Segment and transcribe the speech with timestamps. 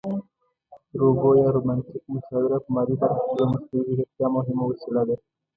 [0.99, 5.15] روبو یا روباټیکه مشاوره په مالي برخه کې د مصنوعي ځیرکتیا مهمه وسیله ده